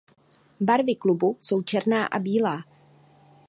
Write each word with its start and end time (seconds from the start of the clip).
Barvy 0.61 0.95
klubu 0.95 1.37
jsou 1.41 1.61
černá 1.61 2.05
a 2.05 2.19
bílá. 2.19 2.63